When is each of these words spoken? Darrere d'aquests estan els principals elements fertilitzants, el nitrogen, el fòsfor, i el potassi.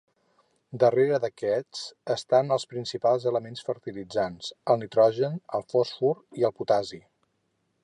Darrere 0.83 1.19
d'aquests 1.25 1.83
estan 2.13 2.55
els 2.55 2.65
principals 2.71 3.29
elements 3.33 3.63
fertilitzants, 3.69 4.49
el 4.75 4.81
nitrogen, 4.85 5.39
el 5.59 5.69
fòsfor, 5.75 6.19
i 6.43 6.51
el 6.51 6.57
potassi. 6.63 7.03